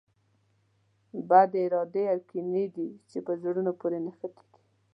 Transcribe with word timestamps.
بدې 1.29 1.59
ارادې 1.67 2.03
او 2.13 2.19
کینې 2.29 2.65
دي 2.75 2.89
چې 3.09 3.17
په 3.25 3.31
زړونو 3.41 3.71
پورې 3.79 3.97
نښتي 4.05 4.29
دي. 4.51 4.59